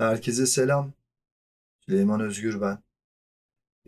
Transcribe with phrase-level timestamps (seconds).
[0.00, 0.92] Herkese selam.
[1.80, 2.78] Süleyman Özgür ben.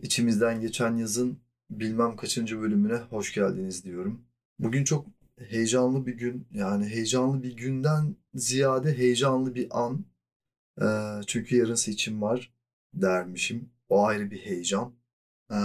[0.01, 1.39] İçimizden geçen yazın
[1.69, 4.25] bilmem kaçıncı bölümüne hoş geldiniz diyorum.
[4.59, 5.05] Bugün çok
[5.39, 6.47] heyecanlı bir gün.
[6.51, 10.05] Yani heyecanlı bir günden ziyade heyecanlı bir an.
[10.81, 10.85] Ee,
[11.27, 12.53] çünkü yarın seçim var
[12.93, 13.69] dermişim.
[13.89, 14.93] O ayrı bir heyecan.
[15.51, 15.55] Ee,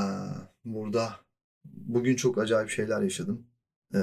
[0.65, 1.21] burada
[1.65, 3.47] bugün çok acayip şeyler yaşadım.
[3.95, 3.99] Ee,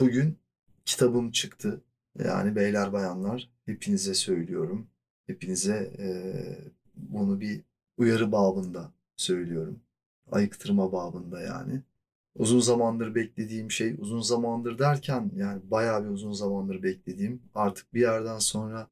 [0.00, 0.38] bugün
[0.84, 1.84] kitabım çıktı.
[2.24, 4.88] Yani beyler bayanlar hepinize söylüyorum.
[5.28, 6.08] Hepinize e,
[6.96, 7.60] bunu bir
[7.96, 9.80] uyarı babında söylüyorum.
[10.32, 11.82] Ayıktırma babında yani.
[12.34, 18.00] Uzun zamandır beklediğim şey, uzun zamandır derken yani bayağı bir uzun zamandır beklediğim, artık bir
[18.00, 18.88] yerden sonra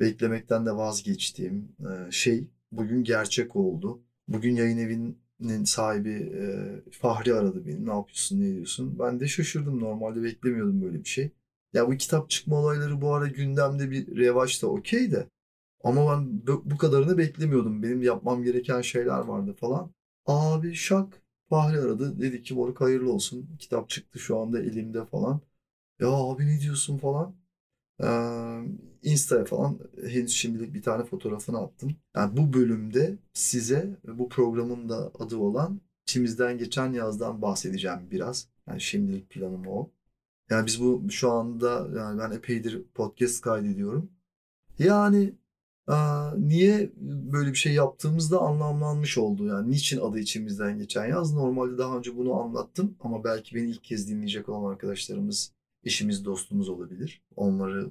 [0.00, 4.02] beklemekten de vazgeçtiğim e, şey bugün gerçek oldu.
[4.28, 7.86] Bugün yayın evinin sahibi e, Fahri aradı beni.
[7.86, 8.98] Ne yapıyorsun, ne ediyorsun?
[8.98, 9.80] Ben de şaşırdım.
[9.80, 11.30] Normalde beklemiyordum böyle bir şey.
[11.72, 15.26] Ya bu kitap çıkma olayları bu ara gündemde bir revaç da okey de.
[15.86, 17.82] Ama ben bu kadarını beklemiyordum.
[17.82, 19.90] Benim yapmam gereken şeyler vardı falan.
[20.26, 22.20] Abi şak Fahri aradı.
[22.20, 23.48] Dedi ki moruk hayırlı olsun.
[23.58, 25.40] Kitap çıktı şu anda elimde falan.
[26.00, 27.36] Ya abi ne diyorsun falan.
[28.02, 28.08] Ee,
[29.02, 31.96] Insta'ya falan henüz şimdilik bir tane fotoğrafını attım.
[32.16, 38.48] Yani bu bölümde size bu programın da adı olan içimizden geçen yazdan bahsedeceğim biraz.
[38.68, 39.90] Yani şimdilik planım o.
[40.50, 44.10] Yani biz bu şu anda yani ben epeydir podcast kaydediyorum.
[44.78, 45.34] Yani
[46.38, 46.92] niye
[47.32, 49.46] böyle bir şey yaptığımızda anlamlanmış oldu.
[49.46, 51.34] Yani niçin adı içimizden geçen yaz.
[51.34, 55.52] Normalde daha önce bunu anlattım ama belki beni ilk kez dinleyecek olan arkadaşlarımız,
[55.84, 57.22] eşimiz, dostumuz olabilir.
[57.36, 57.90] Onları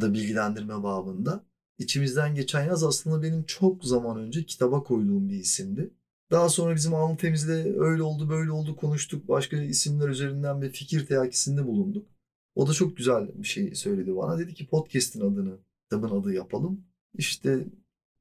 [0.00, 1.44] da bilgilendirme babında.
[1.78, 5.90] İçimizden geçen yaz aslında benim çok zaman önce kitaba koyduğum bir isimdi.
[6.30, 9.28] Daha sonra bizim analitemizde öyle oldu böyle oldu konuştuk.
[9.28, 12.06] Başka isimler üzerinden bir fikir teakisinde bulunduk.
[12.54, 14.38] O da çok güzel bir şey söyledi bana.
[14.38, 16.84] Dedi ki podcast'in adını, kitabın adı yapalım.
[17.14, 17.66] İşte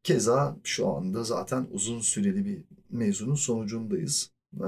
[0.03, 4.31] keza şu anda zaten uzun süreli bir mezunun sonucundayız.
[4.55, 4.65] Ee,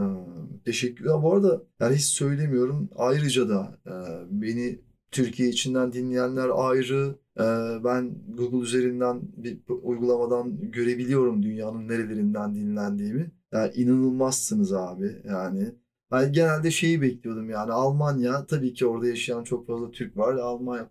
[0.65, 1.05] teşekkür.
[1.05, 2.89] Ya bu arada yani hiç söylemiyorum.
[2.95, 3.93] Ayrıca da e,
[4.41, 4.79] beni
[5.11, 7.15] Türkiye içinden dinleyenler ayrı.
[7.39, 7.43] Ee,
[7.83, 13.31] ben Google üzerinden bir uygulamadan görebiliyorum dünyanın nerelerinden dinlendiğimi.
[13.51, 15.75] Yani inanılmazsınız abi yani.
[16.11, 20.35] Ben genelde şeyi bekliyordum yani Almanya tabii ki orada yaşayan çok fazla Türk var.
[20.35, 20.89] Almanya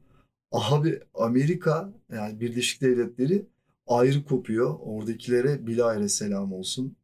[0.53, 3.47] abi Amerika yani Birleşik Devletleri
[3.87, 4.79] ayrı kopuyor.
[4.81, 6.97] Oradakilere bilahare selam olsun.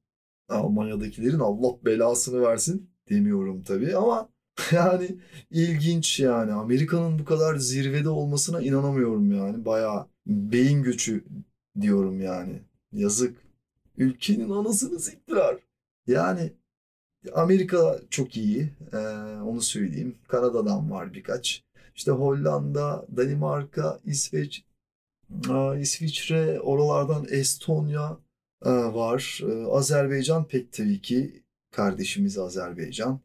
[0.48, 4.28] Almanya'dakilerin Allah belasını versin demiyorum tabii ama
[4.72, 5.16] Yani
[5.50, 6.52] ilginç yani.
[6.52, 9.64] Amerika'nın bu kadar zirvede olmasına inanamıyorum yani.
[9.64, 11.24] Bayağı beyin göçü
[11.80, 12.62] diyorum yani.
[12.92, 13.36] Yazık.
[13.98, 15.56] Ülkenin anasını siktiler.
[16.06, 16.52] Yani
[17.34, 18.72] Amerika çok iyi.
[18.92, 18.96] Ee,
[19.44, 20.18] onu söyleyeyim.
[20.28, 21.64] Kanada'dan var birkaç.
[21.98, 24.64] İşte Hollanda, Danimarka, İsveç,
[25.80, 28.18] İsviçre, oralardan Estonya
[28.66, 29.40] var.
[29.70, 33.20] Azerbaycan pek tabii ki kardeşimiz Azerbaycan.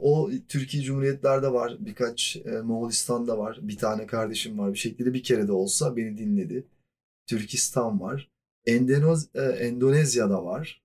[0.00, 1.76] O Türkiye Cumhuriyetlerde var.
[1.80, 3.58] Birkaç Moğolistan'da var.
[3.62, 4.72] Bir tane kardeşim var.
[4.72, 6.66] Bir şekilde bir kere de olsa beni dinledi.
[7.26, 8.30] Türkistan var.
[8.66, 10.82] Endonez e, Endonezya'da var.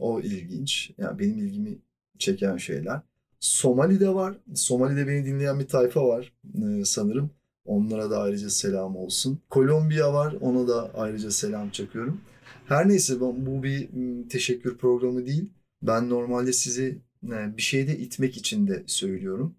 [0.00, 0.90] O ilginç.
[0.98, 1.78] Yani benim ilgimi
[2.18, 3.00] çeken şeyler.
[3.40, 4.36] Somali'de var.
[4.54, 7.30] Somali'de beni dinleyen bir tayfa var e, sanırım.
[7.64, 9.40] Onlara da ayrıca selam olsun.
[9.50, 10.34] Kolombiya var.
[10.40, 12.20] Ona da ayrıca selam çakıyorum.
[12.66, 13.88] Her neyse bu bir
[14.28, 15.52] teşekkür programı değil.
[15.82, 19.54] Ben normalde sizi bir şeyde itmek için de söylüyorum.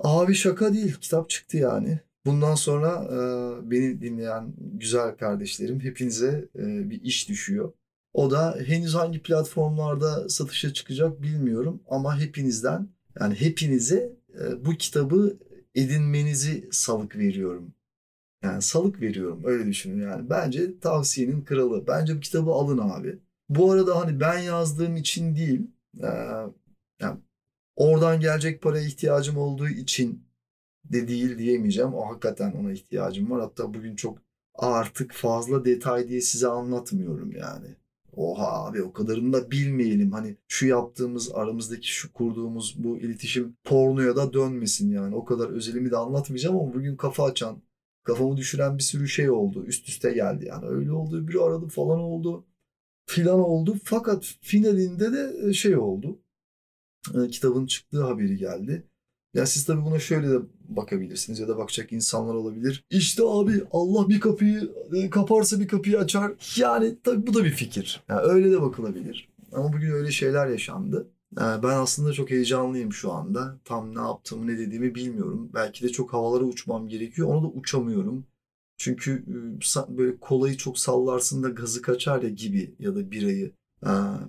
[0.00, 0.94] Abi şaka değil.
[1.00, 2.00] Kitap çıktı yani.
[2.26, 7.72] Bundan sonra e, beni dinleyen güzel kardeşlerim hepinize e, bir iş düşüyor.
[8.12, 12.88] O da henüz hangi platformlarda satışa çıkacak bilmiyorum ama hepinizden
[13.20, 15.38] yani hepinize e, bu kitabı
[15.74, 17.74] edinmenizi salık veriyorum.
[18.42, 20.30] Yani salık veriyorum öyle düşünün yani.
[20.30, 21.86] Bence tavsiyenin kralı.
[21.86, 23.18] Bence bu kitabı alın abi.
[23.48, 25.60] Bu arada hani ben yazdığım için değil
[27.00, 27.20] yani
[27.76, 30.24] oradan gelecek paraya ihtiyacım olduğu için
[30.84, 31.94] de değil diyemeyeceğim.
[31.94, 33.40] O hakikaten ona ihtiyacım var.
[33.40, 34.18] Hatta bugün çok
[34.54, 37.76] artık fazla detay diye size anlatmıyorum yani.
[38.16, 40.12] Oha abi o kadarını da bilmeyelim.
[40.12, 45.16] Hani şu yaptığımız aramızdaki şu kurduğumuz bu iletişim pornoya da dönmesin yani.
[45.16, 47.62] O kadar özelimi de anlatmayacağım ama bugün kafa açan,
[48.04, 49.64] kafamı düşüren bir sürü şey oldu.
[49.66, 50.66] Üst üste geldi yani.
[50.66, 52.46] Öyle oldu, biri aradı falan oldu.
[53.06, 53.76] Filan oldu.
[53.84, 56.20] Fakat finalinde de şey oldu
[57.14, 58.89] e, kitabın çıktığı haberi geldi.
[59.34, 60.38] Ya siz tabii buna şöyle de
[60.68, 62.84] bakabilirsiniz ya da bakacak insanlar olabilir.
[62.90, 66.32] İşte abi Allah bir kapıyı e, kaparsa bir kapıyı açar.
[66.56, 68.02] Yani tabii bu da bir fikir.
[68.08, 69.28] Yani öyle de bakılabilir.
[69.52, 71.08] Ama bugün öyle şeyler yaşandı.
[71.40, 73.60] Yani ben aslında çok heyecanlıyım şu anda.
[73.64, 75.50] Tam ne yaptığımı ne dediğimi bilmiyorum.
[75.54, 77.28] Belki de çok havalara uçmam gerekiyor.
[77.28, 78.26] Onu da uçamıyorum.
[78.76, 79.24] Çünkü
[79.88, 83.52] böyle kolayı çok sallarsın da gazı kaçar ya gibi ya da birayı.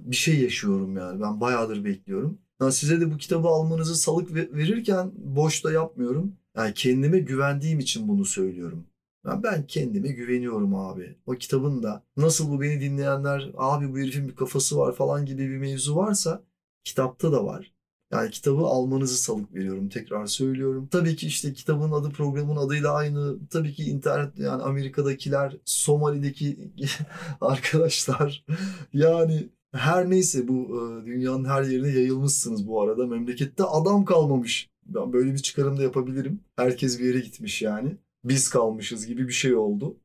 [0.06, 1.22] Bir şey yaşıyorum yani.
[1.22, 2.40] Ben bayağıdır bekliyorum.
[2.62, 6.36] Yani size de bu kitabı almanızı salık verirken boş da yapmıyorum.
[6.58, 8.86] Yani kendime güvendiğim için bunu söylüyorum.
[9.26, 11.16] Yani ben kendime güveniyorum abi.
[11.26, 15.50] O kitabın da nasıl bu beni dinleyenler abi bu herifin bir kafası var falan gibi
[15.50, 16.44] bir mevzu varsa
[16.84, 17.74] kitapta da var.
[18.12, 19.90] Yani kitabı almanızı salık veriyorum.
[19.90, 20.88] Tekrar söylüyorum.
[20.92, 23.48] Tabii ki işte kitabın adı programın adıyla aynı.
[23.50, 26.72] Tabii ki internet yani Amerika'dakiler, Somali'deki
[27.42, 28.46] arkadaşlar.
[28.94, 33.08] Yani her neyse bu e, dünyanın her yerine yayılmışsınız bu arada.
[33.08, 34.70] Memlekette adam kalmamış.
[34.86, 36.40] Ben böyle bir çıkarım da yapabilirim.
[36.56, 37.98] Herkes bir yere gitmiş yani.
[38.24, 39.98] Biz kalmışız gibi bir şey oldu.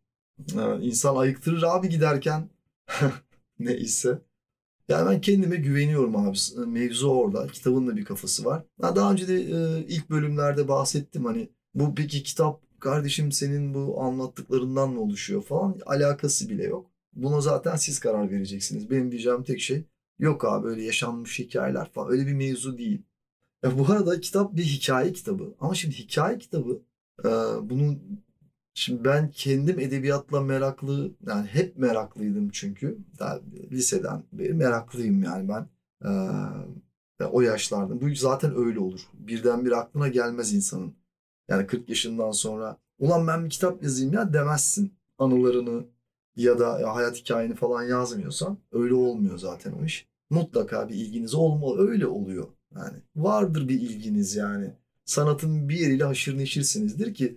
[0.80, 2.48] İnsan ayıktırır abi giderken.
[3.58, 4.18] Neyse.
[4.88, 6.38] Yani ben kendime güveniyorum abi.
[6.66, 7.46] Mevzu orada.
[7.46, 8.64] Kitabın da bir kafası var.
[8.82, 14.90] Daha önce de e, ilk bölümlerde bahsettim hani bu peki kitap kardeşim senin bu anlattıklarından
[14.90, 16.90] mı oluşuyor falan alakası bile yok.
[17.16, 18.90] Buna zaten siz karar vereceksiniz.
[18.90, 19.84] Benim diyeceğim tek şey
[20.18, 23.02] yok abi öyle yaşanmış hikayeler falan öyle bir mevzu değil.
[23.62, 26.82] Ya bu arada kitap bir hikaye kitabı ama şimdi hikaye kitabı
[27.24, 27.28] e,
[27.70, 28.02] bunun
[28.78, 32.98] Şimdi ben kendim edebiyatla meraklı, yani hep meraklıydım çünkü.
[33.18, 33.40] Daha
[33.70, 35.68] liseden beri meraklıyım yani ben.
[37.20, 38.00] Ee, o yaşlarda.
[38.00, 39.00] Bu zaten öyle olur.
[39.14, 40.94] Birdenbire aklına gelmez insanın.
[41.48, 44.94] Yani 40 yaşından sonra ulan ben bir kitap yazayım ya demezsin.
[45.18, 45.84] Anılarını
[46.36, 50.06] ya da ya hayat hikayeni falan yazmıyorsan öyle olmuyor zaten o iş.
[50.30, 51.88] Mutlaka bir ilginiz olmalı.
[51.88, 52.46] Öyle oluyor.
[52.74, 54.74] Yani vardır bir ilginiz yani.
[55.04, 57.36] Sanatın bir yeriyle haşır neşirsinizdir ki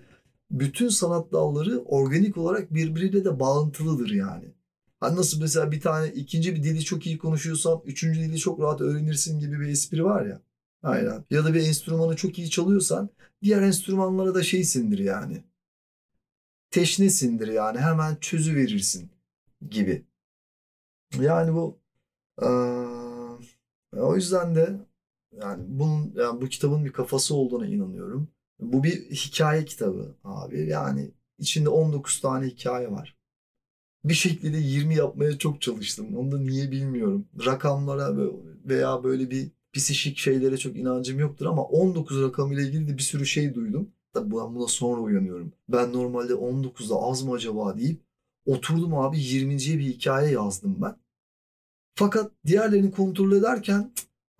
[0.51, 4.54] bütün sanat dalları organik olarak birbiriyle de bağlantılıdır yani.
[5.00, 8.81] Hani nasıl mesela bir tane ikinci bir dili çok iyi konuşuyorsan üçüncü dili çok rahat
[8.81, 10.42] öğrenirsin gibi bir espri var ya.
[10.84, 11.25] Aynen.
[11.30, 13.10] Ya da bir enstrümanı çok iyi çalıyorsan
[13.44, 15.44] diğer enstrümanlara da şeysindir yani.
[16.71, 19.12] Teşnesindir yani hemen çözü verirsin
[19.69, 20.06] gibi.
[21.19, 21.80] Yani bu
[22.42, 22.45] ee,
[23.98, 24.80] o yüzden de
[25.31, 28.27] yani bunun yani bu kitabın bir kafası olduğuna inanıyorum.
[28.60, 30.68] Bu bir hikaye kitabı abi.
[30.68, 33.18] Yani içinde 19 tane hikaye var.
[34.04, 36.18] Bir şekilde 20 yapmaya çok çalıştım.
[36.18, 37.27] Onu da niye bilmiyorum.
[37.45, 38.18] Rakamlara
[38.66, 43.25] veya böyle bir psişik şeylere çok inancım yoktur ama 19 rakamıyla ilgili de bir sürü
[43.25, 43.92] şey duydum.
[44.14, 45.54] Tabii ben buna sonra uyanıyorum.
[45.70, 48.02] Ben normalde 19'da az mı acaba deyip
[48.46, 50.96] oturdum abi 20.ye bir hikaye yazdım ben.
[51.96, 53.92] Fakat diğerlerini kontrol ederken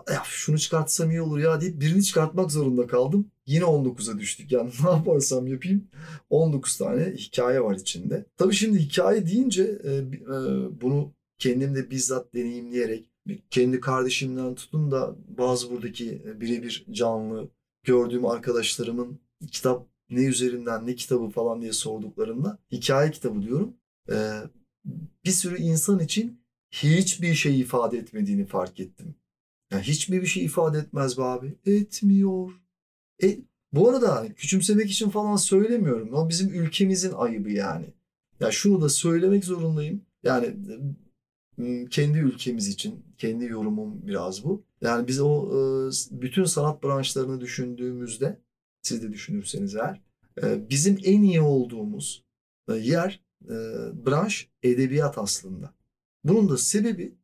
[0.10, 3.31] ya şunu çıkartsam iyi olur ya deyip birini çıkartmak zorunda kaldım.
[3.45, 4.51] Yine 19'a düştük.
[4.51, 5.88] Yani ne yaparsam yapayım
[6.30, 8.25] 19 tane hikaye var içinde.
[8.38, 10.01] Tabii şimdi hikaye deyince e, e,
[10.81, 13.06] bunu kendim de bizzat deneyimleyerek
[13.50, 17.50] kendi kardeşimden tutun da bazı buradaki e, birebir canlı
[17.83, 19.19] gördüğüm arkadaşlarımın
[19.51, 23.74] kitap ne üzerinden ne kitabı falan diye sorduklarında hikaye kitabı diyorum.
[24.12, 24.15] E,
[25.25, 26.41] bir sürü insan için
[26.71, 29.15] hiçbir şey ifade etmediğini fark ettim.
[29.71, 31.56] Yani hiçbir bir şey ifade etmez be abi.
[31.65, 32.51] Etmiyor.
[33.24, 33.39] E,
[33.74, 36.13] bu arada hani küçümsemek için falan söylemiyorum.
[36.13, 37.86] O bizim ülkemizin ayıbı yani.
[38.39, 40.01] Ya şunu da söylemek zorundayım.
[40.24, 40.56] Yani
[41.89, 44.63] kendi ülkemiz için kendi yorumum biraz bu.
[44.81, 45.50] Yani biz o
[46.12, 48.39] bütün sanat branşlarını düşündüğümüzde
[48.81, 50.01] siz de düşünürseniz eğer
[50.69, 52.23] bizim en iyi olduğumuz
[52.69, 53.23] yer
[54.05, 55.73] branş edebiyat aslında.
[56.24, 57.15] Bunun da sebebi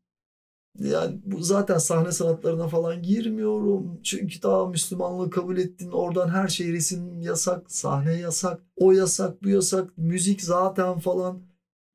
[0.79, 3.99] yani bu zaten sahne sanatlarına falan girmiyorum.
[4.03, 5.91] Çünkü daha Müslümanlığı kabul ettin.
[5.91, 11.41] Oradan her şey resim yasak, sahne yasak, o yasak, bu yasak, müzik zaten falan.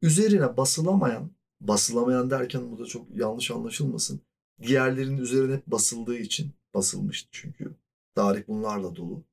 [0.03, 4.21] Üzerine basılamayan, basılamayan derken bu da çok yanlış anlaşılmasın.
[4.63, 7.75] Diğerlerinin üzerine hep basıldığı için basılmıştı çünkü.
[8.15, 9.25] Tarih bunlarla dolu.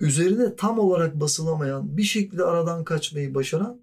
[0.00, 3.80] Üzerine tam olarak basılamayan, bir şekilde aradan kaçmayı başaran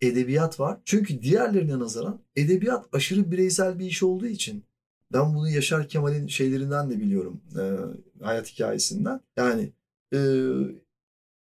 [0.00, 0.80] edebiyat var.
[0.84, 4.64] Çünkü diğerlerine nazaran edebiyat aşırı bireysel bir iş olduğu için
[5.12, 7.40] ben bunu Yaşar Kemal'in şeylerinden de biliyorum.
[7.58, 7.62] E,
[8.24, 9.20] hayat hikayesinden.
[9.36, 9.72] Yani
[10.14, 10.18] e,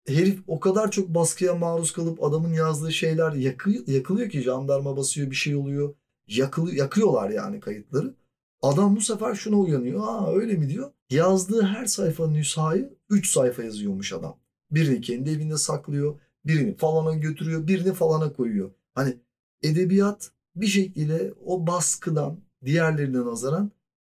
[0.06, 5.30] herif o kadar çok baskıya maruz kalıp adamın yazdığı şeyler yakı, yakılıyor ki jandarma basıyor
[5.30, 5.94] bir şey oluyor.
[6.28, 8.14] Yakılı, yakıyorlar yani kayıtları.
[8.62, 10.00] Adam bu sefer şuna uyanıyor.
[10.04, 10.90] Aa öyle mi diyor.
[11.10, 14.38] Yazdığı her sayfanın nüshayı 3 sayfa yazıyormuş adam.
[14.70, 16.20] Birini kendi evinde saklıyor.
[16.44, 18.70] Birini falana götürüyor, birini falana koyuyor.
[18.94, 19.16] Hani
[19.62, 23.70] edebiyat bir şekilde o baskıdan diğerlerine nazaran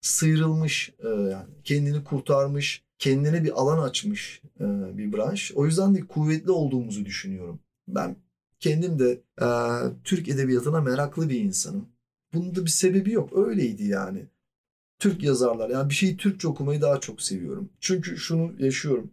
[0.02, 5.52] sıyrılmış e, yani kendini kurtarmış, kendine bir alan açmış e, bir branş.
[5.56, 7.60] O yüzden de kuvvetli olduğumuzu düşünüyorum.
[7.88, 8.16] Ben
[8.60, 9.48] kendim de e,
[10.04, 11.90] Türk edebiyatına meraklı bir insanım.
[12.34, 13.38] Bunun da bir sebebi yok.
[13.38, 14.26] Öyleydi yani.
[15.00, 17.70] Türk yazarlar yani bir şeyi Türkçe okumayı daha çok seviyorum.
[17.80, 19.12] Çünkü şunu yaşıyorum.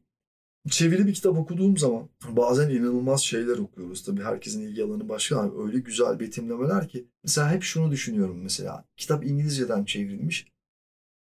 [0.71, 4.05] çeviri bir kitap okuduğum zaman bazen inanılmaz şeyler okuyoruz.
[4.05, 7.09] Tabii herkesin ilgi alanı başka ama öyle güzel betimlemeler ki.
[7.25, 8.85] Mesela hep şunu düşünüyorum mesela.
[8.97, 10.47] Kitap İngilizceden çevrilmiş.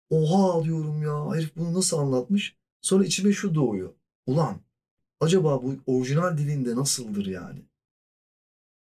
[0.10, 2.58] Oha diyorum ya herif bunu nasıl anlatmış?
[2.82, 3.94] Sonra içime şu doğuyor.
[4.26, 4.58] Ulan
[5.20, 7.60] acaba bu orijinal dilinde nasıldır yani?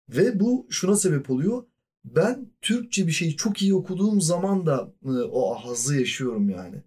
[0.08, 1.64] Ve bu şuna sebep oluyor.
[2.04, 6.82] Ben Türkçe bir şeyi çok iyi okuduğum zaman da e, o hazzı yaşıyorum yani.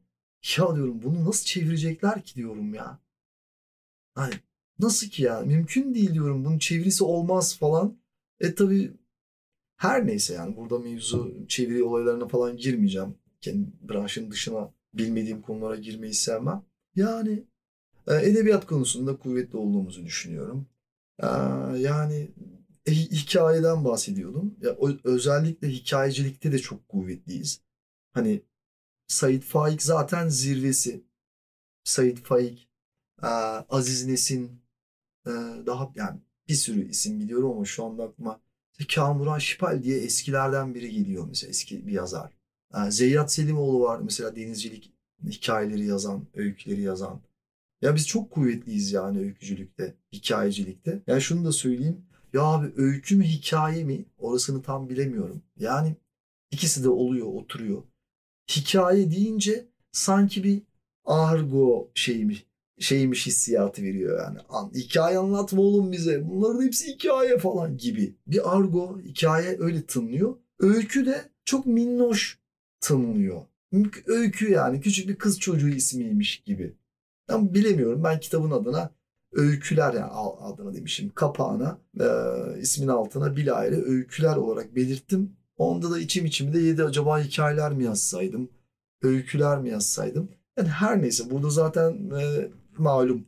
[0.57, 2.99] Ya diyorum bunu nasıl çevirecekler ki diyorum ya.
[4.15, 4.33] Hani
[4.79, 5.41] nasıl ki ya?
[5.41, 6.45] Mümkün değil diyorum.
[6.45, 7.97] Bunun çevirisi olmaz falan.
[8.39, 8.91] E tabii
[9.77, 13.15] her neyse yani burada mevzu çeviri olaylarına falan girmeyeceğim.
[13.41, 16.63] Kendi branşın dışına bilmediğim konulara girmeyi sevmem.
[16.95, 17.43] Yani
[18.07, 20.67] e, edebiyat konusunda kuvvetli olduğumuzu düşünüyorum.
[21.19, 21.27] E,
[21.77, 22.27] yani
[22.91, 24.57] hikayeden bahsediyordum.
[24.61, 27.61] Ya, özellikle hikayecilikte de çok kuvvetliyiz.
[28.13, 28.41] Hani
[29.07, 31.03] Said Faik zaten zirvesi.
[31.83, 32.69] Said Faik,
[33.69, 34.51] Aziz Nesin,
[35.65, 38.41] daha yani bir sürü isim biliyorum ama şu anda aklıma
[38.95, 42.33] Kamuran Şipal diye eskilerden biri geliyor mesela eski bir yazar.
[42.89, 47.21] Zeyyat Selimoğlu var mesela denizcilik hikayeleri yazan, öyküleri yazan.
[47.81, 51.03] Ya biz çok kuvvetliyiz yani öykücülükte, hikayecilikte.
[51.07, 52.05] Yani şunu da söyleyeyim.
[52.35, 55.41] Ya abi öykü mü hikaye mi orasını tam bilemiyorum.
[55.57, 55.95] Yani
[56.51, 57.83] ikisi de oluyor, oturuyor.
[58.55, 60.61] Hikaye deyince sanki bir
[61.05, 62.45] argo şeymiş,
[62.79, 64.39] şeymiş hissiyatı veriyor yani.
[64.49, 66.29] An, hikaye anlatma oğlum bize.
[66.29, 68.15] Bunların hepsi hikaye falan gibi.
[68.27, 70.35] Bir argo hikaye öyle tınlıyor.
[70.59, 72.39] Öykü de çok minnoş
[72.81, 73.41] tınlıyor.
[74.05, 76.75] Öykü yani küçük bir kız çocuğu ismiymiş gibi.
[77.29, 78.03] Ben bilemiyorum.
[78.03, 78.91] Ben kitabın adına
[79.35, 80.11] öyküler yani
[80.41, 82.07] adına demişim kapağına e,
[82.61, 85.35] ismin altına bilahare öyküler olarak belirttim.
[85.57, 88.49] Onda da içim içimde yedi acaba hikayeler mi yazsaydım?
[89.01, 90.29] Öyküler mi yazsaydım?
[90.57, 93.25] Yani her neyse burada zaten e, malum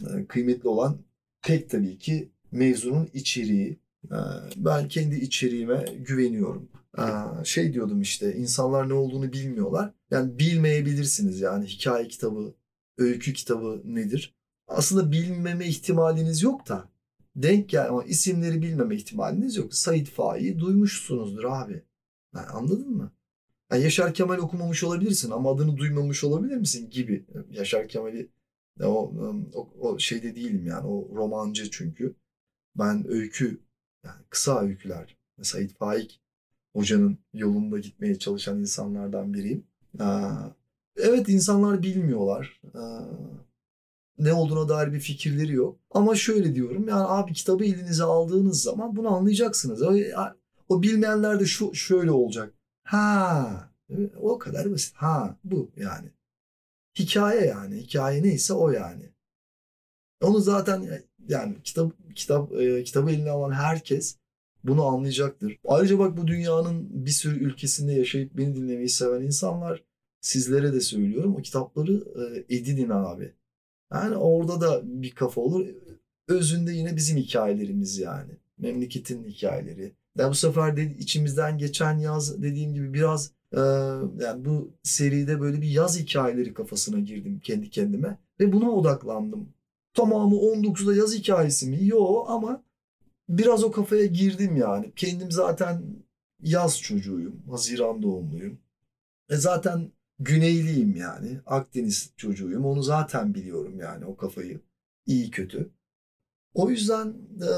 [0.00, 0.98] e, kıymetli olan
[1.42, 3.80] pek tabii ki mevzunun içeriği.
[4.04, 4.18] E,
[4.56, 6.68] ben kendi içeriğime güveniyorum.
[6.98, 7.04] E,
[7.44, 9.92] şey diyordum işte insanlar ne olduğunu bilmiyorlar.
[10.10, 12.54] Yani bilmeyebilirsiniz yani hikaye kitabı,
[12.98, 14.36] öykü kitabı nedir?
[14.68, 16.88] Aslında bilmeme ihtimaliniz yok da
[17.36, 19.74] denk gel ama isimleri bilmeme ihtimaliniz yok.
[19.74, 21.82] Said Faik'i duymuşsunuzdur abi.
[22.34, 23.12] Yani anladın mı?
[23.72, 27.26] Yani Yaşar Kemal okumamış olabilirsin ama adını duymamış olabilir misin gibi.
[27.50, 28.28] Yaşar Kemal'i
[28.82, 29.12] o,
[29.54, 32.14] o, o şeyde değilim yani o romancı çünkü.
[32.76, 33.60] Ben öykü
[34.04, 35.16] yani kısa öyküler.
[35.42, 36.20] Said Faik
[36.72, 39.64] hocanın yolunda gitmeye çalışan insanlardan biriyim.
[40.96, 42.60] Evet insanlar bilmiyorlar
[44.18, 45.78] ne olduğuna dair bir fikirleri yok.
[45.90, 49.82] Ama şöyle diyorum yani abi kitabı elinize aldığınız zaman bunu anlayacaksınız.
[49.82, 49.94] O,
[50.68, 52.54] o bilmeyenler de şu şöyle olacak.
[52.84, 53.70] Ha
[54.20, 54.94] o kadar basit.
[54.96, 56.08] Ha bu yani.
[56.98, 57.76] Hikaye yani.
[57.76, 59.10] Hikaye neyse o yani.
[60.22, 64.16] Onu zaten yani kitap kitap e, kitabı eline alan herkes
[64.64, 65.58] bunu anlayacaktır.
[65.64, 69.84] Ayrıca bak bu dünyanın bir sürü ülkesinde yaşayıp beni dinlemeyi seven insanlar
[70.20, 71.36] sizlere de söylüyorum.
[71.36, 73.34] O kitapları e, edinin abi.
[73.92, 75.66] Yani orada da bir kafa olur.
[76.28, 78.32] Özünde yine bizim hikayelerimiz yani.
[78.58, 79.92] Memleketin hikayeleri.
[80.18, 83.32] Yani bu sefer de içimizden geçen yaz dediğim gibi biraz
[84.20, 89.48] yani bu seride böyle bir yaz hikayeleri kafasına girdim kendi kendime ve buna odaklandım.
[89.94, 91.78] Tamamı 19'da yaz hikayesi mi?
[91.86, 92.62] Yo ama
[93.28, 94.92] biraz o kafaya girdim yani.
[94.96, 95.82] Kendim zaten
[96.42, 97.42] yaz çocuğuyum.
[97.50, 98.58] Haziran doğumluyum.
[99.30, 101.40] E zaten Güneyliyim yani.
[101.46, 102.64] Akdeniz çocuğuyum.
[102.64, 104.60] Onu zaten biliyorum yani o kafayı.
[105.06, 105.70] İyi kötü.
[106.54, 107.50] O yüzden e,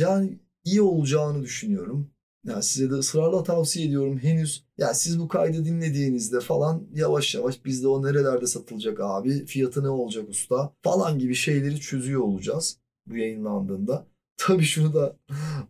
[0.00, 2.10] yani iyi olacağını düşünüyorum.
[2.46, 4.18] Yani size de ısrarla tavsiye ediyorum.
[4.18, 9.84] Henüz ya siz bu kaydı dinlediğinizde falan yavaş yavaş bizde o nerelerde satılacak abi, fiyatı
[9.84, 14.06] ne olacak usta falan gibi şeyleri çözüyor olacağız bu yayınlandığında.
[14.36, 15.16] Tabii şunu da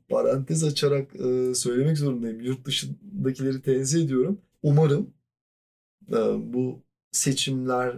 [0.08, 2.40] parantez açarak e, söylemek zorundayım.
[2.40, 4.40] Yurt dışındakileri tenzih ediyorum.
[4.62, 5.13] Umarım
[6.38, 6.82] bu
[7.12, 7.96] seçimler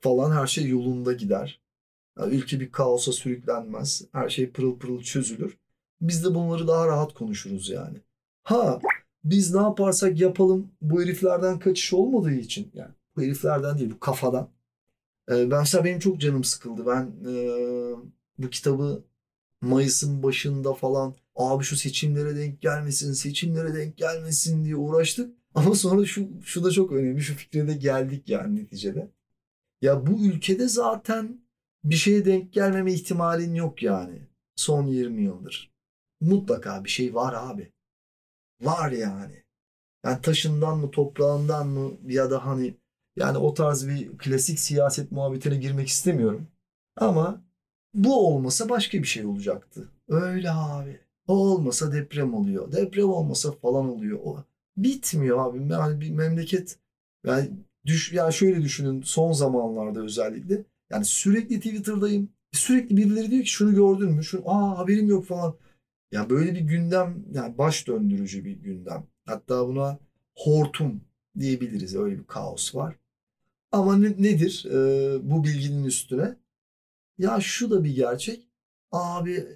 [0.00, 1.60] falan her şey yolunda gider.
[2.26, 4.04] ülke bir kaosa sürüklenmez.
[4.12, 5.58] Her şey pırıl pırıl çözülür.
[6.00, 7.98] Biz de bunları daha rahat konuşuruz yani.
[8.44, 8.80] Ha
[9.24, 14.48] biz ne yaparsak yapalım bu heriflerden kaçış olmadığı için yani bu heriflerden değil bu kafadan.
[15.28, 16.86] ben mesela benim çok canım sıkıldı.
[16.86, 17.12] Ben
[18.38, 19.04] bu kitabı
[19.60, 25.34] Mayıs'ın başında falan abi şu seçimlere denk gelmesin, seçimlere denk gelmesin diye uğraştık.
[25.54, 27.20] Ama sonra şu, şu da çok önemli.
[27.22, 29.10] Şu fikre de geldik yani neticede.
[29.82, 31.40] Ya bu ülkede zaten
[31.84, 34.18] bir şeye denk gelmeme ihtimalin yok yani.
[34.56, 35.74] Son 20 yıldır.
[36.20, 37.72] Mutlaka bir şey var abi.
[38.60, 39.44] Var yani.
[40.04, 42.74] Yani taşından mı toprağından mı ya da hani
[43.16, 46.46] yani o tarz bir klasik siyaset muhabbetine girmek istemiyorum.
[46.96, 47.44] Ama
[47.94, 49.88] bu olmasa başka bir şey olacaktı.
[50.08, 51.00] Öyle abi.
[51.28, 52.72] O olmasa deprem oluyor.
[52.72, 54.20] Deprem olmasa falan oluyor.
[54.24, 54.44] O
[54.76, 55.72] bitmiyor abi.
[55.72, 56.78] Yani bir memleket
[57.26, 57.50] yani
[57.86, 62.28] düş yani şöyle düşünün son zamanlarda özellikle yani sürekli Twitter'dayım.
[62.52, 64.24] Sürekli birileri diyor ki şunu gördün mü?
[64.24, 65.56] Şunu aa haberim yok falan.
[66.12, 69.06] Ya böyle bir gündem yani baş döndürücü bir gündem.
[69.26, 69.98] Hatta buna
[70.36, 71.00] hortum
[71.38, 71.96] diyebiliriz.
[71.96, 72.96] Öyle bir kaos var.
[73.72, 76.36] Ama ne, nedir ee, bu bilginin üstüne?
[77.18, 78.48] Ya şu da bir gerçek.
[78.92, 79.46] Abi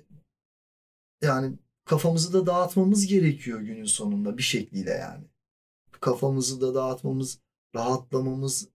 [1.22, 1.58] yani
[1.88, 5.25] kafamızı da dağıtmamız gerekiyor günün sonunda bir şekliyle yani.
[6.00, 7.38] Kafamızı da dağıtmamız,
[7.75, 8.68] rahatlamamız.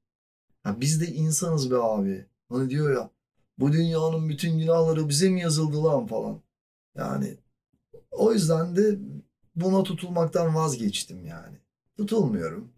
[0.66, 2.26] Ya biz de insanız be abi.
[2.50, 3.10] Hani diyor ya
[3.58, 6.42] bu dünyanın bütün günahları bize mi yazıldı lan falan.
[6.96, 7.38] Yani
[8.12, 9.00] o yüzden de
[9.56, 11.58] buna tutulmaktan vazgeçtim yani.
[11.98, 12.72] Tutulmuyorum.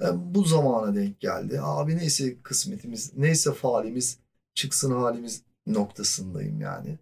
[0.00, 1.60] Yani bu zamana denk geldi.
[1.62, 4.18] Abi neyse kısmetimiz, neyse falimiz
[4.54, 6.98] çıksın halimiz noktasındayım yani.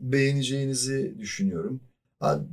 [0.00, 1.80] Beğeneceğinizi düşünüyorum.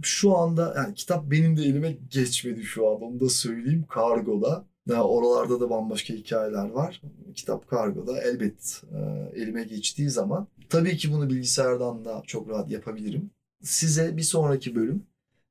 [0.01, 4.65] Şu anda yani kitap benim de elime geçmedi şu an onu da söyleyeyim kargoda.
[4.87, 7.01] Yani oralarda da bambaşka hikayeler var.
[7.35, 13.31] Kitap kargoda elbet e, elime geçtiği zaman tabii ki bunu bilgisayardan da çok rahat yapabilirim.
[13.63, 15.03] Size bir sonraki bölüm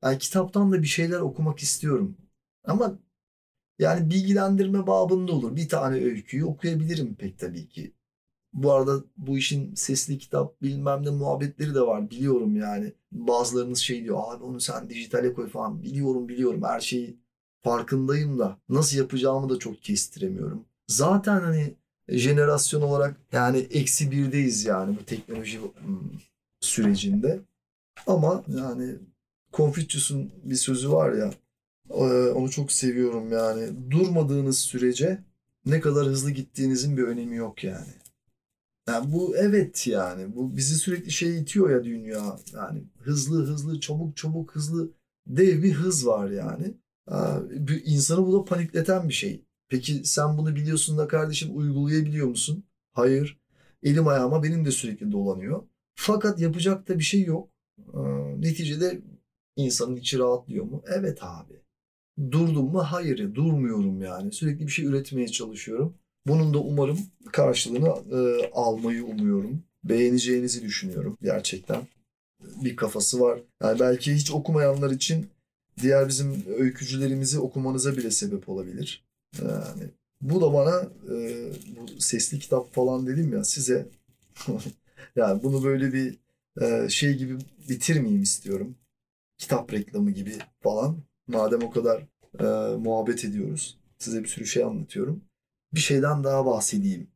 [0.05, 2.17] yani kitaptan da bir şeyler okumak istiyorum.
[2.65, 2.99] Ama
[3.79, 5.57] yani bilgilendirme babında olur.
[5.57, 7.93] Bir tane öyküyü okuyabilirim pek tabii ki.
[8.57, 12.11] Bu arada bu işin sesli kitap bilmem ne muhabbetleri de var.
[12.11, 12.93] Biliyorum yani.
[13.13, 15.83] Bazılarınız şey diyor abi onu sen dijitale koy falan.
[15.83, 17.17] Biliyorum biliyorum her şeyi
[17.63, 20.65] farkındayım da nasıl yapacağımı da çok kestiremiyorum.
[20.89, 21.75] Zaten hani
[22.09, 26.01] jenerasyon olarak yani eksi birdeyiz yani bu teknoloji hmm,
[26.61, 27.41] sürecinde.
[28.07, 28.95] Ama yani
[29.53, 31.31] Confucius'un bir sözü var ya
[32.35, 33.91] onu çok seviyorum yani.
[33.91, 35.19] Durmadığınız sürece
[35.67, 38.06] ne kadar hızlı gittiğinizin bir önemi yok yani.
[38.89, 40.37] Yani bu evet yani.
[40.37, 42.39] Bu bizi sürekli şey itiyor ya dünya.
[42.55, 44.91] Yani hızlı hızlı çabuk çabuk hızlı
[45.27, 46.75] dev bir hız var yani.
[47.69, 49.45] Bir insanı bu da panikleten bir şey.
[49.69, 52.65] Peki sen bunu biliyorsun da kardeşim uygulayabiliyor musun?
[52.93, 53.41] Hayır.
[53.83, 55.63] Elim ayağıma benim de sürekli dolanıyor.
[55.95, 57.51] Fakat yapacak da bir şey yok.
[58.39, 59.03] Neticede
[59.57, 60.83] insanın içi rahatlıyor mu?
[60.87, 61.63] Evet abi.
[62.31, 62.79] Durdum mu?
[62.79, 63.35] Hayır.
[63.35, 64.33] Durmuyorum yani.
[64.33, 65.95] Sürekli bir şey üretmeye çalışıyorum.
[66.27, 66.99] Bunun da umarım
[67.33, 69.63] karşılığını e, almayı umuyorum.
[69.85, 71.83] Beğeneceğinizi düşünüyorum gerçekten.
[72.41, 73.41] Bir kafası var.
[73.63, 75.31] Yani belki hiç okumayanlar için
[75.83, 79.05] diğer bizim öykücülerimizi okumanıza bile sebep olabilir.
[79.43, 83.89] Yani bu da bana e, bu sesli kitap falan dedim ya size
[85.17, 86.19] yani bunu böyle bir
[86.61, 88.77] e, şey gibi bitirmeyeyim istiyorum.
[89.39, 90.99] Kitap reklamı gibi falan.
[91.27, 92.03] Madem o kadar
[92.41, 93.79] e, muhabbet ediyoruz.
[93.99, 95.23] Size bir sürü şey anlatıyorum
[95.77, 97.09] bir şeyden daha bahsedeyim.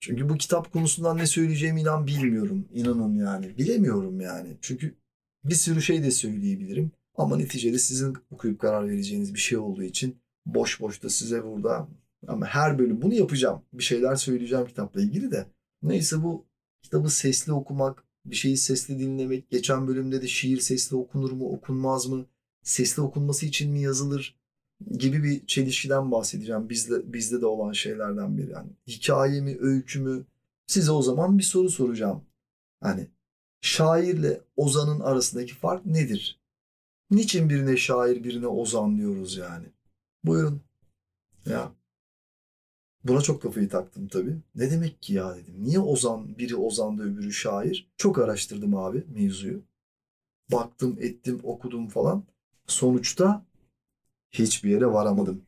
[0.00, 2.68] Çünkü bu kitap konusundan ne söyleyeceğimi inan bilmiyorum.
[2.72, 3.58] İnanın yani.
[3.58, 4.56] Bilemiyorum yani.
[4.60, 4.94] Çünkü
[5.44, 6.90] bir sürü şey de söyleyebilirim.
[7.16, 11.88] Ama neticede sizin okuyup karar vereceğiniz bir şey olduğu için boş boş da size burada
[12.28, 13.62] ama her bölüm bunu yapacağım.
[13.72, 15.46] Bir şeyler söyleyeceğim kitapla ilgili de.
[15.82, 16.46] Neyse bu
[16.82, 19.50] kitabı sesli okumak, bir şeyi sesli dinlemek.
[19.50, 22.26] Geçen bölümde de şiir sesli okunur mu, okunmaz mı?
[22.62, 24.41] Sesli okunması için mi yazılır?
[24.98, 26.68] Gibi bir çelişkiden bahsedeceğim.
[26.70, 28.50] Bizde, bizde de olan şeylerden biri.
[28.50, 30.24] Yani hikaye mi, öykü mü?
[30.66, 32.22] Size o zaman bir soru soracağım.
[32.80, 33.08] Hani
[33.60, 36.40] şairle ozanın arasındaki fark nedir?
[37.10, 39.66] Niçin birine şair, birine ozan diyoruz yani?
[40.24, 40.60] Buyurun.
[41.46, 41.72] Ya.
[43.04, 44.36] Buna çok kafayı taktım tabii.
[44.54, 45.54] Ne demek ki ya dedim.
[45.58, 47.90] Niye ozan, biri ozan da öbürü şair?
[47.96, 49.62] Çok araştırdım abi mevzuyu.
[50.52, 52.24] Baktım, ettim, okudum falan.
[52.66, 53.44] Sonuçta
[54.32, 55.42] hiçbir yere varamadım.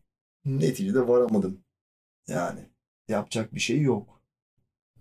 [0.45, 1.61] Neticede varamadım.
[2.29, 2.61] Yani
[3.09, 4.21] yapacak bir şey yok.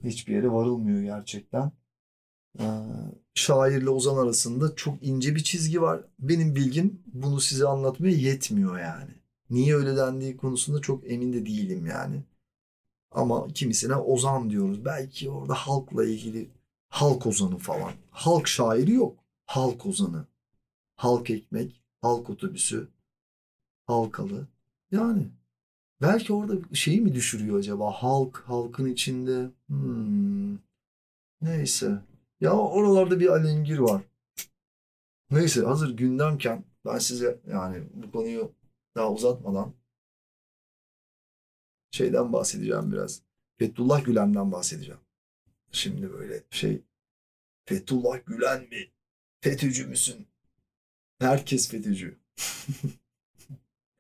[0.03, 1.71] Hiçbir yere varılmıyor gerçekten.
[2.59, 2.65] Ee,
[3.33, 6.01] şairle Ozan arasında çok ince bir çizgi var.
[6.19, 9.11] Benim bilgim bunu size anlatmaya yetmiyor yani.
[9.49, 12.23] Niye öyle dendiği konusunda çok emin de değilim yani.
[13.11, 14.85] Ama kimisine Ozan diyoruz.
[14.85, 16.49] Belki orada halkla ilgili
[16.89, 17.91] halk ozanı falan.
[18.11, 19.19] Halk şairi yok.
[19.45, 20.25] Halk ozanı.
[20.95, 22.87] Halk ekmek, halk otobüsü,
[23.85, 24.47] halkalı.
[24.91, 25.31] Yani
[26.01, 27.91] belki orada şeyi mi düşürüyor acaba?
[27.91, 29.51] Halk, halkın içinde.
[29.67, 30.57] Hmm.
[31.41, 32.01] Neyse.
[32.41, 34.01] Ya oralarda bir alengir var.
[35.31, 38.51] Neyse hazır gündemken ben size yani bu konuyu
[38.95, 39.73] daha uzatmadan
[41.91, 43.21] şeyden bahsedeceğim biraz.
[43.57, 45.01] Fethullah Gülen'den bahsedeceğim.
[45.71, 46.81] Şimdi böyle şey
[47.65, 48.91] Fethullah Gülen mi?
[49.41, 50.27] FETÖ'cü müsün?
[51.19, 52.19] Herkes FETÖ'cü.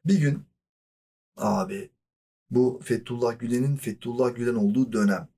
[0.05, 0.43] Bir gün
[1.37, 1.91] abi
[2.49, 5.33] bu Fethullah Gülen'in Fethullah Gülen olduğu dönem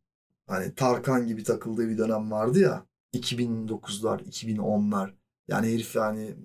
[0.47, 2.85] Hani Tarkan gibi takıldığı bir dönem vardı ya.
[3.13, 5.13] 2009'lar, 2010'lar.
[5.47, 6.35] Yani herif yani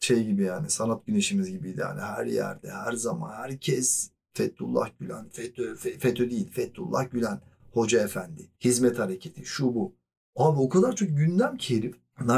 [0.00, 5.76] şey gibi yani sanat güneşimiz gibiydi yani her yerde, her zaman, herkes Fethullah Gülen, FETÖ,
[5.76, 7.40] FETÖ değil Fethullah Gülen,
[7.72, 9.94] Hoca Efendi, Hizmet Hareketi, şu bu.
[10.36, 11.96] Abi o kadar çok gündem ki herif.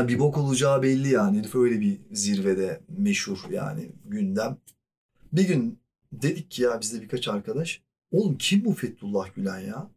[0.09, 1.39] Bir bok olacağı belli yani.
[1.39, 4.59] Herif öyle bir zirvede meşhur yani gündem.
[5.33, 5.81] Bir gün
[6.13, 7.83] dedik ki ya bizde birkaç arkadaş.
[8.11, 9.91] Oğlum kim bu Fethullah Gülen ya?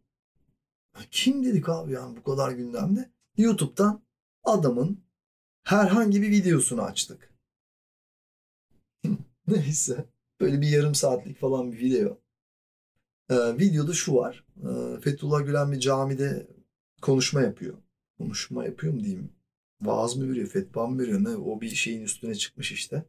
[1.10, 3.10] Kim dedik abi yani bu kadar gündemde?
[3.36, 4.02] YouTube'dan
[4.44, 5.04] adamın
[5.62, 7.34] herhangi bir videosunu açtık.
[9.46, 10.04] Neyse.
[10.40, 12.18] Böyle bir yarım saatlik falan bir video.
[13.30, 14.44] Ee, videoda şu var.
[14.56, 16.46] Ee, Fethullah Gülen bir camide
[17.02, 17.74] konuşma yapıyor.
[18.18, 19.32] Konuşma yapıyor mu diyeyim?
[19.80, 21.28] Vaaz mı veriyor, fetva mı veriyor ne?
[21.28, 23.04] O bir şeyin üstüne çıkmış işte.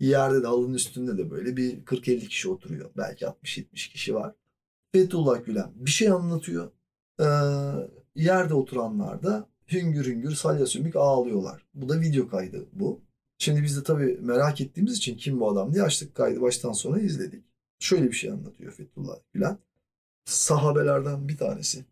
[0.00, 2.90] Yerde de halının üstünde de böyle bir 40-50 kişi oturuyor.
[2.96, 4.34] Belki 60-70 kişi var.
[4.92, 6.72] Fethullah Gülen bir şey anlatıyor.
[7.20, 7.24] Ee,
[8.14, 11.66] yerde oturanlar da hüngür hüngür salya sümük ağlıyorlar.
[11.74, 13.00] Bu da video kaydı bu.
[13.38, 17.00] Şimdi biz de tabii merak ettiğimiz için kim bu adam diye açtık kaydı baştan sona
[17.00, 17.44] izledik.
[17.78, 19.58] Şöyle bir şey anlatıyor Fethullah Gülen.
[20.24, 21.84] Sahabelerden bir tanesi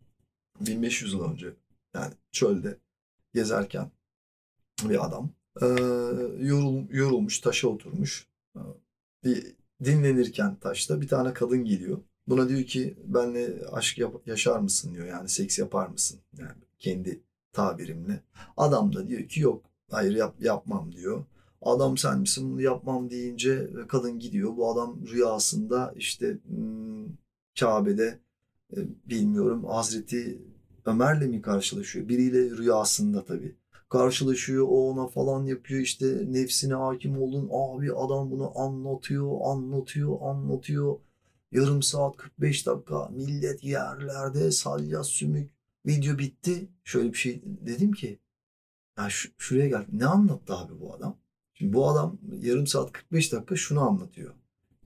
[0.61, 1.55] 1500 yıl önce
[1.95, 2.79] yani çölde
[3.35, 3.91] gezerken
[4.85, 5.31] bir adam
[5.63, 5.67] ee,
[6.39, 8.27] yorul, yorulmuş taşa oturmuş.
[8.57, 8.61] Ee,
[9.25, 9.47] bir
[9.85, 11.99] dinlenirken taşta bir tane kadın geliyor.
[12.29, 17.21] Buna diyor ki benle aşk yap- yaşar mısın diyor yani seks yapar mısın yani kendi
[17.53, 18.23] tabirimle.
[18.57, 21.25] Adam da diyor ki yok hayır yap, yapmam diyor.
[21.63, 24.57] Adam sen misin bunu yapmam deyince kadın gidiyor.
[24.57, 27.07] Bu adam rüyasında işte hmm,
[27.61, 28.21] Kabe'de
[28.77, 28.79] e,
[29.11, 30.43] bilmiyorum Hazreti
[30.87, 32.09] Ömer'le mi karşılaşıyor?
[32.09, 33.57] Biriyle rüyasında tabii.
[33.89, 37.49] Karşılaşıyor o ona falan yapıyor işte nefsine hakim olun.
[37.53, 40.99] Abi adam bunu anlatıyor, anlatıyor, anlatıyor.
[41.53, 45.51] Yarım saat 45 dakika millet yerlerde salya sümük.
[45.87, 46.69] Video bitti.
[46.85, 48.19] Şöyle bir şey dedim ki
[48.99, 49.85] ya şu, şuraya gel.
[49.93, 51.19] Ne anlattı abi bu adam?
[51.55, 54.35] Şimdi bu adam yarım saat 45 dakika şunu anlatıyor.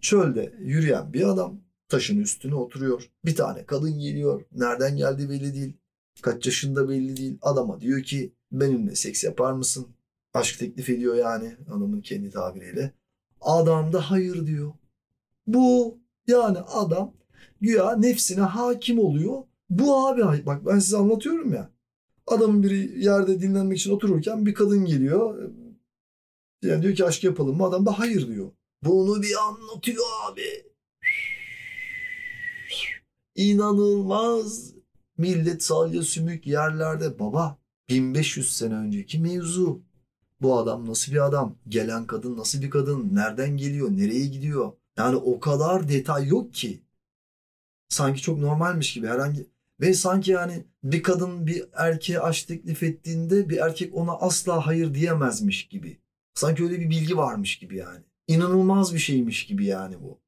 [0.01, 3.11] Çölde yürüyen bir adam taşın üstüne oturuyor.
[3.25, 4.43] Bir tane kadın geliyor.
[4.53, 5.77] Nereden geldiği belli değil.
[6.23, 7.38] Kaç yaşında belli değil.
[7.43, 9.87] Adama diyor ki benimle seks yapar mısın?
[10.35, 12.93] Aşk teklif ediyor yani adamın kendi tabiriyle.
[13.41, 14.73] Adam da hayır diyor.
[15.47, 17.15] Bu yani adam
[17.61, 19.43] güya nefsine hakim oluyor.
[19.71, 21.71] Bu abi bak ben size anlatıyorum ya.
[22.27, 25.51] Adamın biri yerde dinlenmek için otururken bir kadın geliyor.
[26.62, 27.65] Yani diyor ki aşk yapalım mı?
[27.65, 28.51] Adam da hayır diyor.
[28.85, 30.73] Bunu bir anlatıyor abi.
[33.35, 34.75] İnanılmaz.
[35.19, 37.19] Millet salya sümük yerlerde.
[37.19, 37.62] Baba
[37.93, 39.83] 1500 sene önceki mevzu.
[40.41, 41.57] Bu adam nasıl bir adam?
[41.69, 43.15] Gelen kadın nasıl bir kadın?
[43.15, 43.91] Nereden geliyor?
[43.91, 44.73] Nereye gidiyor?
[44.97, 46.83] Yani o kadar detay yok ki.
[47.89, 49.47] Sanki çok normalmiş gibi herhangi
[49.81, 54.95] ve sanki yani bir kadın bir erkeğe aşk teklif ettiğinde bir erkek ona asla hayır
[54.95, 55.99] diyemezmiş gibi.
[56.35, 58.05] Sanki öyle bir bilgi varmış gibi yani.
[58.29, 60.19] İnanılmaz bir şeymiş gibi yani bu.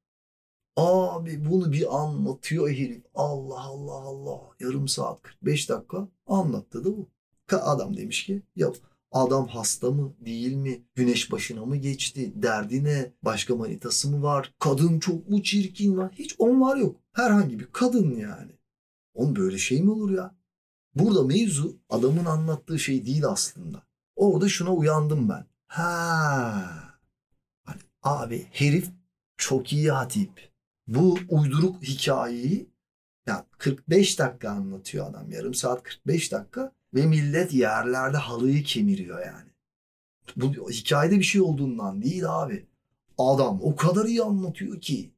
[0.75, 3.03] Abi bunu bir anlatıyor herif.
[3.15, 4.41] Allah Allah Allah.
[4.59, 7.09] Yarım saat 45 dakika anlattı da bu.
[7.53, 8.71] Adam demiş ki ya
[9.11, 10.85] adam hasta mı değil mi?
[10.95, 12.33] Güneş başına mı geçti?
[12.35, 13.11] Derdi ne?
[13.23, 14.53] Başka manitası mı var?
[14.59, 16.11] Kadın çok mu çirkin var?
[16.13, 16.95] Hiç onlar yok.
[17.13, 18.51] Herhangi bir kadın yani.
[19.13, 20.35] Oğlum böyle şey mi olur ya?
[20.95, 23.83] Burada mevzu adamın anlattığı şey değil aslında.
[24.15, 25.45] Orada şuna uyandım ben.
[25.67, 26.99] Ha.
[27.63, 28.89] Hani abi herif
[29.37, 30.51] çok iyi hatip.
[30.87, 32.69] Bu uyduruk hikayeyi
[33.27, 35.31] ya 45 dakika anlatıyor adam.
[35.31, 39.49] Yarım saat 45 dakika ve millet yerlerde halıyı kemiriyor yani.
[40.35, 42.65] Bu hikayede bir şey olduğundan değil abi.
[43.17, 45.11] Adam o kadar iyi anlatıyor ki.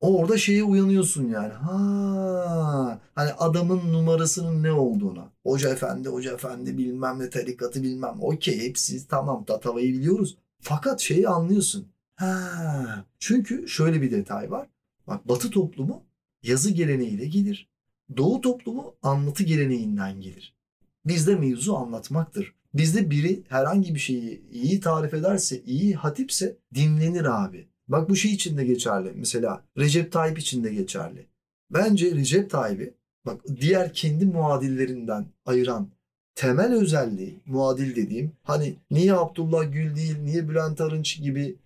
[0.00, 1.52] Orada şeye uyanıyorsun yani.
[1.52, 5.32] Ha, hani adamın numarasının ne olduğuna.
[5.42, 8.16] Hoca efendi, hoca efendi bilmem ne tarikatı bilmem.
[8.20, 10.36] Okey hepsi tamam tatavayı biliyoruz.
[10.60, 11.88] Fakat şeyi anlıyorsun.
[12.16, 14.68] Ha, çünkü şöyle bir detay var.
[15.06, 16.02] Bak batı toplumu
[16.42, 17.68] yazı geleneğiyle gelir.
[18.16, 20.54] Doğu toplumu anlatı geleneğinden gelir.
[21.04, 22.54] Bizde mevzu anlatmaktır.
[22.74, 27.68] Bizde biri herhangi bir şeyi iyi tarif ederse, iyi hatipse dinlenir abi.
[27.88, 29.12] Bak bu şey için de geçerli.
[29.14, 31.26] Mesela Recep Tayyip için de geçerli.
[31.70, 32.94] Bence Recep Tayyip'i
[33.26, 35.88] bak diğer kendi muadillerinden ayıran
[36.34, 41.56] temel özelliği muadil dediğim hani niye Abdullah Gül değil niye Bülent Arınç gibi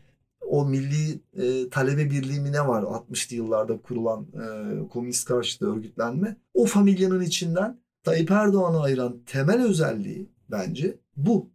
[0.40, 6.37] o milli e, talebe birliği mi ne var 60'lı yıllarda kurulan e, komünist karşıtı örgütlenme
[6.55, 11.51] o familyanın içinden Tayyip Erdoğan'ı ayıran temel özelliği bence bu.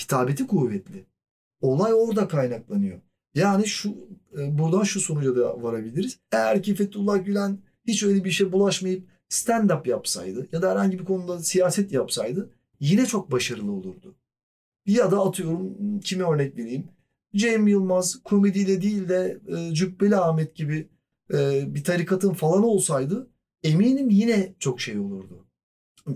[0.00, 1.06] Hitabeti kuvvetli.
[1.60, 3.00] Olay orada kaynaklanıyor.
[3.34, 3.96] Yani şu
[4.38, 6.18] e, buradan şu sonuca da varabiliriz.
[6.32, 11.04] Eğer ki Fethullah Gülen hiç öyle bir işe bulaşmayıp stand-up yapsaydı ya da herhangi bir
[11.04, 12.50] konuda siyaset yapsaydı
[12.80, 14.14] yine çok başarılı olurdu.
[14.86, 16.88] Ya da atıyorum kime örnek vereyim?
[17.36, 20.88] Cem Yılmaz komediyle değil de e, Cübbeli Ahmet gibi
[21.32, 23.30] e, bir tarikatın falan olsaydı
[23.62, 25.49] eminim yine çok şey olurdu.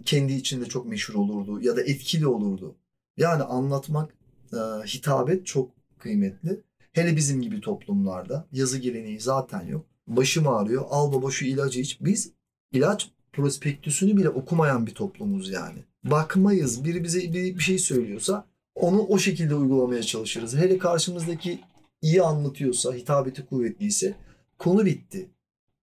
[0.03, 2.77] Kendi içinde çok meşhur olurdu ya da etkili olurdu.
[3.17, 4.15] Yani anlatmak,
[4.53, 6.61] e, hitabet çok kıymetli.
[6.93, 9.87] Hele bizim gibi toplumlarda yazı geleneği zaten yok.
[10.07, 11.99] Başım ağrıyor, al baba şu ilacı iç.
[12.01, 12.33] Biz
[12.73, 15.79] ilaç prospektüsünü bile okumayan bir toplumuz yani.
[16.05, 16.85] Bakmayız.
[16.85, 20.57] Biri bize bir, şey söylüyorsa onu o şekilde uygulamaya çalışırız.
[20.57, 21.61] Hele karşımızdaki
[22.03, 24.15] iyi anlatıyorsa, hitabeti kuvvetliyse
[24.59, 25.31] konu bitti.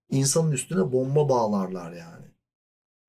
[0.10, 2.21] İnsanın üstüne bomba bağlarlar yani.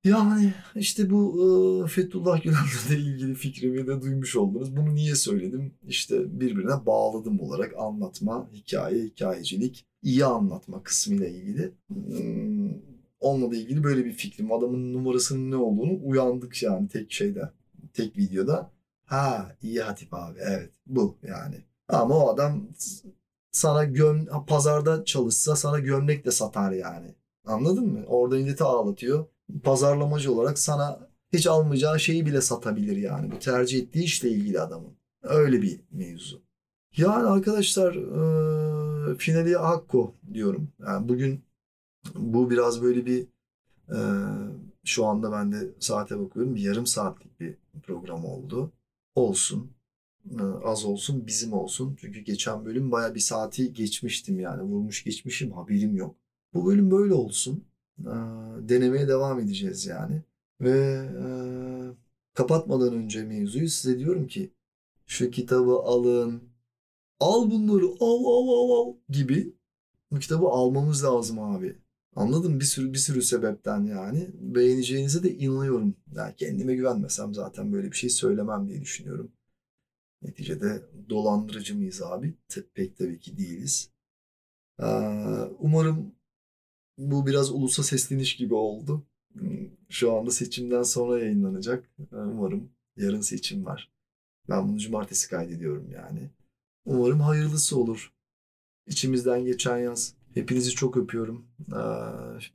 [0.03, 4.75] Yani işte bu e, Fethullah Gülen'le ilgili fikrimi de duymuş oldunuz.
[4.75, 5.73] Bunu niye söyledim?
[5.87, 11.71] İşte birbirine bağladım olarak anlatma, hikaye, hikayecilik, iyi anlatma kısmıyla ilgili.
[11.87, 12.71] Hmm,
[13.19, 14.51] onunla da ilgili böyle bir fikrim.
[14.51, 17.49] Adamın numarasının ne olduğunu uyandık yani tek şeyde,
[17.93, 18.71] tek videoda.
[19.05, 21.55] Ha iyi Hatip abi evet bu yani.
[21.87, 22.67] Ama o adam
[23.51, 27.15] sana göm pazarda çalışsa sana gömlek de satar yani.
[27.45, 28.03] Anladın mı?
[28.07, 29.25] Orada milleti ağlatıyor.
[29.63, 33.31] Pazarlamacı olarak sana hiç almayacağı şeyi bile satabilir yani.
[33.31, 34.93] Bu tercih ettiği işle ilgili adamın.
[35.23, 36.41] Öyle bir mevzu.
[36.97, 37.95] Yani arkadaşlar
[39.11, 40.69] e, finali Hakko diyorum.
[40.79, 41.43] Yani bugün
[42.15, 43.27] bu biraz böyle bir
[43.89, 43.99] e,
[44.83, 46.55] şu anda ben de saate bakıyorum.
[46.55, 48.71] Bir yarım saatlik bir program oldu.
[49.15, 49.71] Olsun.
[50.31, 51.97] E, az olsun bizim olsun.
[52.01, 54.61] Çünkü geçen bölüm baya bir saati geçmiştim yani.
[54.61, 56.15] Vurmuş geçmişim haberim yok.
[56.53, 57.63] Bu bölüm böyle olsun.
[58.59, 60.21] Denemeye devam edeceğiz yani.
[60.61, 61.07] Ve
[62.33, 64.53] kapatmadan önce mevzuyu size diyorum ki
[65.05, 66.43] şu kitabı alın.
[67.19, 69.53] Al bunları al al al al gibi
[70.11, 71.77] bu kitabı almamız lazım abi.
[72.15, 74.29] Anladım bir sürü bir sürü sebepten yani.
[74.33, 75.95] Beğeneceğinize de inanıyorum.
[76.15, 79.31] Yani kendime güvenmesem zaten böyle bir şey söylemem diye düşünüyorum.
[80.21, 82.33] Neticede dolandırıcı mıyız abi?
[82.73, 83.89] Pek tabii ki değiliz.
[85.59, 86.15] Umarım
[86.97, 89.03] bu biraz ulusa sesleniş gibi oldu.
[89.89, 91.89] Şu anda seçimden sonra yayınlanacak.
[92.11, 93.91] Umarım yarın seçim var.
[94.49, 96.29] Ben bunu cumartesi kaydediyorum yani.
[96.85, 98.13] Umarım hayırlısı olur.
[98.87, 100.13] İçimizden geçen yaz.
[100.33, 101.45] Hepinizi çok öpüyorum.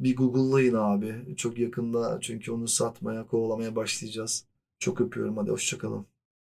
[0.01, 1.37] Bir Google'layın abi.
[1.37, 4.45] Çok yakında çünkü onu satmaya, kovalamaya başlayacağız.
[4.79, 5.37] Çok öpüyorum.
[5.37, 6.07] Hadi hoşçakalın.